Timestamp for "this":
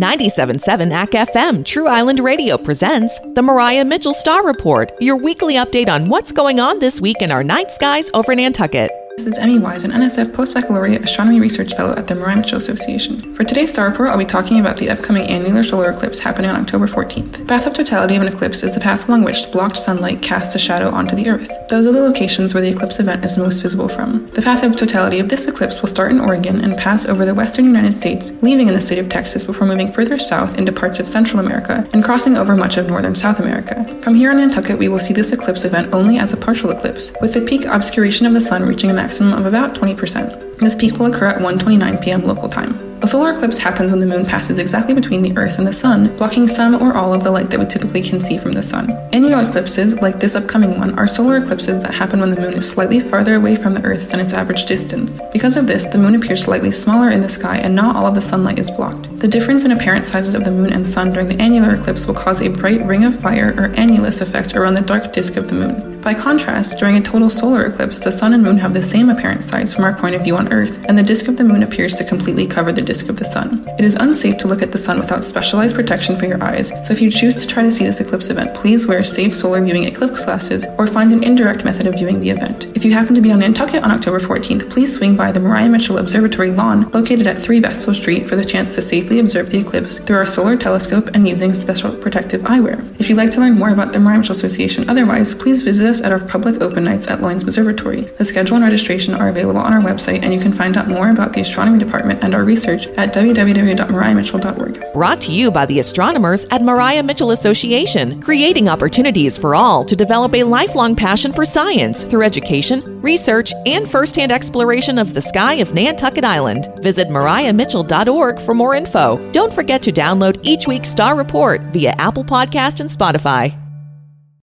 6.80-7.00, 9.16-9.28, 25.30-25.48, 35.14-35.32, 40.58-40.74, 50.18-50.34, 55.66-55.84, 77.84-77.98